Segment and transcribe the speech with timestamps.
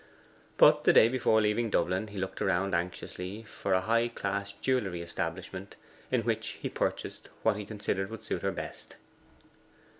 [0.57, 5.03] But the day before leaving Dublin he looked around anxiously for a high class jewellery
[5.03, 5.75] establishment,
[6.09, 8.95] in which he purchased what he considered would suit her best.